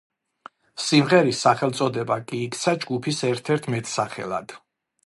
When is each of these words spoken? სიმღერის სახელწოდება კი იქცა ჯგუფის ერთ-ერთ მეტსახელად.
სიმღერის 0.85 1.41
სახელწოდება 1.47 2.17
კი 2.33 2.41
იქცა 2.47 2.75
ჯგუფის 2.87 3.25
ერთ-ერთ 3.35 3.71
მეტსახელად. 3.77 4.61